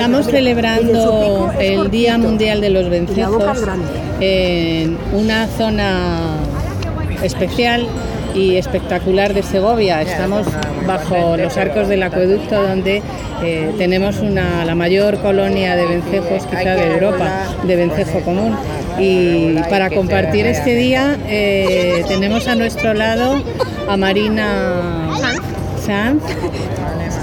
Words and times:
Estamos 0.00 0.26
celebrando 0.26 1.52
el 1.60 1.90
Día 1.90 2.16
Mundial 2.16 2.60
de 2.62 2.70
los 2.70 2.88
Vencejos 2.88 3.58
en 4.20 4.96
una 5.12 5.46
zona 5.46 6.36
especial 7.22 7.86
y 8.34 8.56
espectacular 8.56 9.34
de 9.34 9.42
Segovia. 9.42 10.02
Estamos 10.02 10.46
bajo 10.86 11.36
los 11.36 11.56
arcos 11.56 11.88
del 11.88 12.02
acueducto 12.02 12.62
donde 12.62 13.02
eh, 13.42 13.72
tenemos 13.78 14.18
una, 14.18 14.64
la 14.64 14.74
mayor 14.74 15.18
colonia 15.20 15.76
de 15.76 15.86
vencejos 15.86 16.46
quizá 16.46 16.74
de 16.74 16.94
Europa, 16.94 17.30
de 17.64 17.76
vencejo 17.76 18.20
común. 18.20 18.56
Y 18.98 19.54
para 19.70 19.90
compartir 19.90 20.46
este 20.46 20.74
día 20.74 21.16
eh, 21.28 22.04
tenemos 22.08 22.48
a 22.48 22.54
nuestro 22.54 22.94
lado 22.94 23.42
a 23.88 23.96
Marina 23.96 25.08
Sanz. 25.90 26.22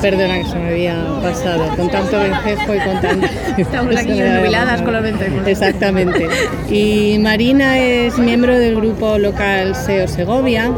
Perdona 0.02 0.40
que 0.40 0.44
se 0.46 0.56
me 0.60 0.70
había 0.72 0.96
pasado, 1.24 1.74
con 1.78 1.90
tanto 1.90 2.20
vencejo 2.20 2.76
y 2.76 2.80
con 2.80 3.02
tanto... 3.02 3.28
Estamos 3.58 3.96
aquí 3.96 4.10
pasado. 4.52 4.84
con 4.84 4.94
los 4.94 5.04
vencejos. 5.04 5.48
Exactamente. 5.48 6.28
Y 6.70 7.18
Marina 7.20 7.78
es 7.80 8.18
miembro 8.18 8.60
del 8.60 8.76
grupo 8.76 9.18
local 9.20 9.74
SEO 9.74 10.08
Segovia 10.10 10.72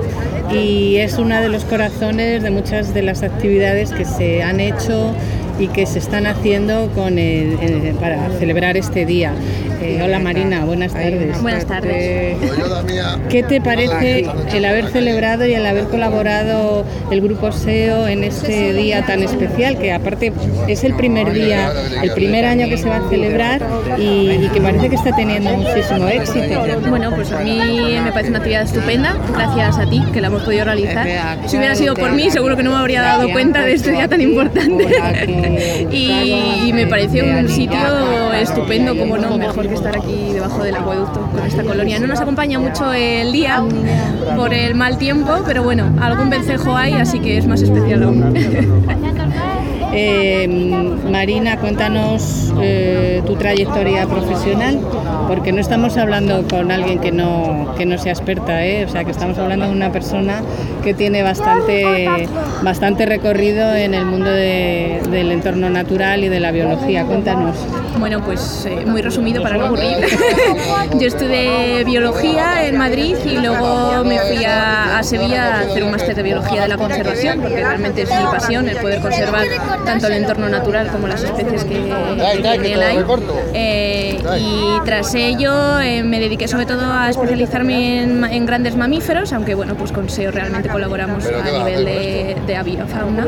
y 0.53 0.98
es 0.98 1.17
una 1.17 1.41
de 1.41 1.49
los 1.49 1.65
corazones 1.65 2.43
de 2.43 2.52
muchas 2.52 2.93
de 2.93 3.02
las 3.02 3.23
actividades 3.23 3.91
que 3.91 4.05
se 4.05 4.43
han 4.43 4.60
hecho 4.60 5.12
y 5.60 5.67
que 5.67 5.85
se 5.87 5.98
están 5.99 6.27
haciendo 6.27 6.90
con 6.95 7.17
el- 7.20 7.57
el- 7.60 7.95
para 7.95 8.29
celebrar 8.40 8.77
este 8.77 9.05
día. 9.07 9.34
Eh, 9.82 10.02
hola 10.04 10.20
Marina, 10.20 10.66
buenas 10.66 10.94
tardes. 10.94 11.41
Buenas 11.41 11.66
tardes. 11.66 12.38
¿Qué 13.30 13.44
te 13.44 13.62
parece 13.62 14.26
el 14.54 14.66
haber 14.66 14.90
celebrado 14.90 15.46
y 15.46 15.54
el 15.54 15.66
haber 15.66 15.85
colaborado 15.85 16.85
el 17.12 17.22
grupo 17.22 17.52
SEO 17.52 18.07
en 18.07 18.26
este 18.26 18.74
día 18.74 19.05
tan 19.05 19.24
especial, 19.24 19.77
que 19.77 19.94
aparte 19.94 20.34
es 20.68 20.84
el 20.84 20.96
primer 20.96 21.32
día, 21.32 21.72
el 22.04 22.12
primer 22.12 22.46
año 22.46 22.68
que 22.68 22.77
se 22.77 22.90
va 22.90 22.98
a 22.98 23.10
celebrar 23.10 23.62
y, 23.98 24.32
y 24.32 24.50
que 24.54 24.60
parece 24.60 24.90
que 24.90 24.96
está 24.96 25.16
teniendo 25.16 25.50
muchísimo 25.52 26.07
éxito? 26.07 26.62
Bueno, 26.90 27.12
pues 27.16 27.32
a 27.32 27.40
mí 27.40 27.98
me 28.04 28.12
parece 28.12 28.30
una 28.30 28.40
actividad 28.40 28.63
estupenda, 28.63 29.18
gracias 29.34 29.77
a 29.77 29.90
ti 29.90 30.04
que 30.12 30.20
la 30.20 30.27
hemos 30.27 30.44
podido 30.44 30.66
realizar. 30.66 31.07
Si 31.48 31.57
hubiera 31.57 31.76
sido 31.76 31.94
por 31.94 32.12
mí, 32.12 32.30
seguro 32.30 32.57
que 32.57 32.63
no 32.63 32.72
me 32.72 32.77
habría 32.77 33.02
dado 33.02 33.32
cuenta 33.32 33.63
de 33.63 33.74
este 33.74 33.91
día 33.91 34.10
tan 34.10 34.20
importante. 34.20 35.88
y, 35.91 36.68
y 36.68 36.74
me 36.74 36.85
pareció 36.88 37.24
un 37.24 37.48
sitio 37.48 37.80
estupendo, 38.34 38.98
como 38.98 39.18
no, 39.18 39.38
mejor 39.38 39.68
que 39.70 39.75
estar 39.75 39.95
aquí 39.95 40.34
debajo 40.34 40.63
del 40.63 40.75
acueducto 40.75 41.21
con 41.31 41.45
esta 41.45 41.63
colonia. 41.63 41.99
No 41.99 42.07
nos 42.07 42.20
acompaña 42.20 42.59
mucho 42.59 42.91
el 42.91 43.31
día 43.31 43.63
por 44.35 44.53
el 44.53 44.76
mal 44.76 44.98
tiempo, 44.98 45.43
pero 45.45 45.63
bueno, 45.63 45.93
algún 46.01 46.29
vencejo 46.29 46.76
hay, 46.76 46.93
así 46.93 47.20
que 47.20 47.37
es 47.37 47.48
más 47.48 47.61
especial 47.61 48.03
aún. 48.03 48.34
Eh, 49.91 50.48
Marina, 51.20 51.57
cuéntanos 51.57 52.53
eh, 52.62 53.21
tu 53.27 53.35
trayectoria 53.35 54.07
profesional, 54.07 54.79
porque 55.27 55.51
no 55.51 55.59
estamos 55.59 55.98
hablando 55.98 56.48
con 56.48 56.71
alguien 56.71 56.99
que 56.99 57.11
no, 57.11 57.73
que 57.77 57.85
no 57.85 57.98
sea 57.98 58.13
experta, 58.13 58.65
¿eh? 58.65 58.85
o 58.85 58.87
sea 58.89 59.03
que 59.03 59.11
estamos 59.11 59.37
hablando 59.37 59.65
de 59.65 59.73
una 59.73 59.91
persona 59.91 60.41
que 60.81 60.93
tiene 60.93 61.21
bastante, 61.21 62.29
bastante 62.63 63.05
recorrido 63.05 63.76
en 63.76 63.95
el 63.95 64.06
mundo 64.06 64.29
de- 64.29 65.01
del 65.11 65.34
entorno 65.34 65.69
natural 65.69 66.23
y 66.23 66.29
de 66.29 66.39
la 66.39 66.51
biología. 66.51 67.03
Cuéntanos. 67.03 67.57
Bueno, 68.00 68.22
pues 68.23 68.65
eh, 68.65 68.85
muy 68.85 69.01
resumido 69.01 69.44
para 69.44 69.57
no 69.57 69.65
aburrir. 69.65 69.97
Yo 71.01 71.05
estudié 71.07 71.83
biología 71.83 72.65
en 72.65 72.77
Madrid 72.77 73.15
y 73.25 73.35
luego 73.39 74.05
me 74.05 74.19
fui 74.19 74.45
a, 74.45 74.78
a 74.99 75.03
Sevilla 75.03 75.55
a 75.55 75.59
hacer 75.61 75.83
un 75.83 75.91
máster 75.91 76.15
de 76.15 76.23
biología 76.23 76.63
de 76.63 76.67
la 76.67 76.77
conservación, 76.77 77.39
porque 77.39 77.63
realmente 77.63 78.01
es 78.03 78.09
mi 78.09 78.23
pasión 78.25 78.67
el 78.67 78.77
poder 78.77 78.99
conservar 79.01 79.45
tanto 79.85 80.07
el 80.07 80.13
entorno 80.13 80.49
natural 80.49 80.87
como 80.87 81.07
las 81.07 81.23
especies 81.23 81.63
que, 81.63 81.91
que 82.61 82.73
él 82.73 82.81
hay. 82.81 83.05
Eh, 83.53 84.19
y 84.39 84.85
tras 84.85 85.15
ello 85.15 85.79
eh, 85.79 86.03
me 86.03 86.19
dediqué 86.19 86.47
sobre 86.47 86.65
todo 86.65 86.91
a 86.91 87.09
especializarme 87.09 88.03
en, 88.03 88.25
en 88.25 88.45
grandes 88.45 88.75
mamíferos, 88.75 89.31
aunque 89.31 89.55
bueno, 89.55 89.75
pues 89.75 89.91
con 89.91 90.09
SEO 90.09 90.31
realmente 90.31 90.69
colaboramos 90.69 91.25
a 91.25 91.51
nivel 91.57 91.85
de, 91.85 92.38
de 92.45 92.55
avifauna. 92.55 93.27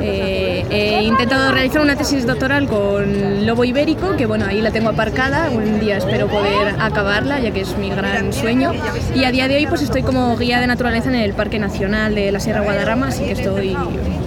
Eh, 0.00 0.64
he 0.70 1.02
intentado 1.02 1.50
realizar 1.52 1.82
una 1.82 1.96
tesis 1.96 2.26
doctoral 2.26 2.68
con 2.68 3.44
lobo 3.44 3.64
ibérico, 3.64 4.16
que 4.16 4.26
bueno, 4.26 4.46
ahí 4.46 4.60
la 4.60 4.70
tengo 4.70 4.90
aparcada, 4.90 5.50
un 5.50 5.80
día 5.80 5.96
espero 5.96 6.28
poder 6.28 6.76
acabarla, 6.78 7.40
ya 7.40 7.50
que 7.50 7.62
es 7.62 7.76
mi 7.76 7.90
gran 7.90 8.32
sueño. 8.32 8.72
Y 9.14 9.24
a 9.24 9.32
día 9.32 9.48
de 9.48 9.56
hoy 9.56 9.66
pues 9.66 9.82
estoy 9.82 10.02
como 10.02 10.36
guía 10.36 10.60
de 10.60 10.66
naturaleza 10.66 10.83
en 10.84 11.14
el 11.14 11.32
Parque 11.32 11.58
Nacional 11.58 12.14
de 12.14 12.30
la 12.30 12.38
Sierra 12.40 12.60
Guadarrama, 12.60 13.08
así 13.08 13.24
que 13.24 13.32
estoy 13.32 13.74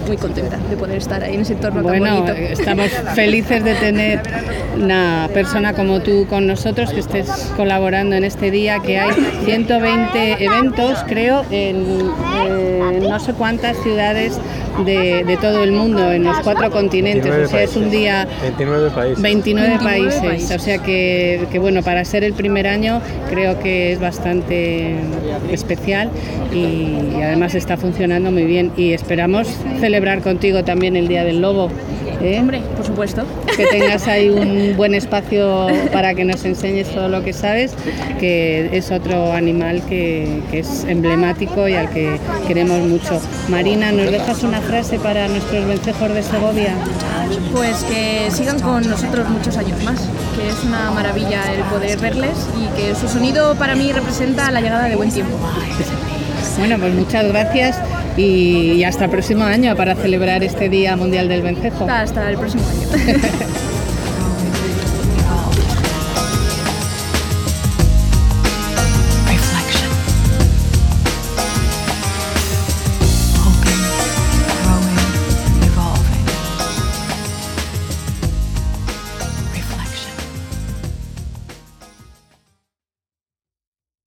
muy 0.08 0.16
contenta 0.16 0.56
de 0.56 0.76
poder 0.76 0.96
estar 0.98 1.22
ahí 1.22 1.36
en 1.36 1.42
ese 1.42 1.52
entorno 1.52 1.82
tan 1.82 1.98
Bueno, 2.00 2.16
bonito. 2.16 2.32
eh, 2.32 2.52
estamos 2.52 2.88
felices 3.14 3.62
de 3.62 3.74
tener 3.76 4.20
una 4.74 5.28
persona 5.32 5.72
como 5.74 6.00
tú 6.00 6.26
con 6.28 6.48
nosotros, 6.48 6.92
que 6.92 6.98
estés 6.98 7.28
colaborando 7.56 8.16
en 8.16 8.24
este 8.24 8.50
día, 8.50 8.80
que 8.80 8.98
hay 8.98 9.12
120 9.44 10.44
eventos, 10.44 10.98
creo, 11.06 11.44
en 11.52 12.08
no 13.02 13.20
sé 13.20 13.34
cuántas 13.34 13.76
ciudades 13.84 14.36
de, 14.84 15.24
de 15.24 15.36
todo 15.36 15.62
el 15.64 15.72
mundo, 15.72 16.10
en 16.12 16.24
los 16.24 16.38
cuatro 16.40 16.70
continentes. 16.70 17.46
O 17.46 17.48
sea, 17.48 17.62
es 17.62 17.76
un 17.76 17.90
día 17.90 18.26
29 18.42 18.90
países. 18.90 19.22
29, 19.22 19.68
29 19.68 19.84
países. 19.84 20.20
países. 20.20 20.56
o 20.56 20.58
sea 20.58 20.78
que, 20.78 21.46
que, 21.50 21.58
bueno, 21.58 21.82
para 21.82 22.04
ser 22.04 22.24
el 22.24 22.32
primer 22.32 22.66
año 22.66 23.00
creo 23.30 23.58
que 23.58 23.92
es 23.92 24.00
bastante 24.00 24.94
especial 25.50 26.10
y, 26.52 27.16
y 27.16 27.22
además 27.22 27.54
está 27.54 27.76
funcionando 27.76 28.30
muy 28.30 28.44
bien 28.44 28.72
y 28.76 28.92
esperamos 28.92 29.48
celebrar 29.80 30.22
contigo 30.22 30.64
también 30.64 30.96
el 30.96 31.08
Día 31.08 31.24
del 31.24 31.40
Lobo. 31.40 31.70
¿Eh? 32.20 32.38
Hombre, 32.38 32.62
por 32.76 32.84
supuesto. 32.84 33.24
Que 33.56 33.66
tengas 33.66 34.06
ahí 34.06 34.28
un 34.28 34.76
buen 34.76 34.94
espacio 34.94 35.66
para 35.92 36.14
que 36.14 36.24
nos 36.24 36.44
enseñes 36.44 36.88
todo 36.88 37.08
lo 37.08 37.22
que 37.22 37.32
sabes, 37.32 37.74
que 38.18 38.76
es 38.76 38.90
otro 38.90 39.32
animal 39.32 39.82
que, 39.88 40.40
que 40.50 40.60
es 40.60 40.84
emblemático 40.84 41.68
y 41.68 41.74
al 41.74 41.90
que 41.90 42.18
queremos 42.46 42.80
mucho. 42.80 43.20
Marina, 43.48 43.92
¿nos 43.92 44.10
dejas 44.10 44.42
una 44.42 44.60
frase 44.60 44.98
para 44.98 45.28
nuestros 45.28 45.66
vencejos 45.66 46.14
de 46.14 46.22
Segovia? 46.22 46.74
Pues 47.52 47.84
que 47.84 48.30
sigan 48.30 48.60
con 48.60 48.88
nosotros 48.88 49.28
muchos 49.28 49.56
años 49.56 49.82
más, 49.84 50.00
que 50.36 50.48
es 50.48 50.64
una 50.64 50.90
maravilla 50.90 51.52
el 51.52 51.62
poder 51.64 51.98
verles 51.98 52.36
y 52.56 52.80
que 52.80 52.94
su 52.94 53.08
sonido 53.08 53.54
para 53.54 53.74
mí 53.74 53.92
representa 53.92 54.50
la 54.50 54.60
llegada 54.60 54.88
de 54.88 54.96
buen 54.96 55.10
tiempo. 55.10 55.36
Bueno, 56.58 56.76
pues 56.78 56.94
muchas 56.94 57.28
gracias 57.28 57.76
y, 58.18 58.72
y 58.72 58.84
hasta 58.84 59.04
el 59.04 59.10
próximo 59.10 59.44
año 59.44 59.74
para 59.76 59.94
celebrar 59.94 60.42
este 60.42 60.68
Día 60.68 60.96
Mundial 60.96 61.28
del 61.28 61.42
Vencejo. 61.42 61.86
Hasta 61.88 62.30
el 62.30 62.36
próximo 62.36 62.64
año. 62.68 63.18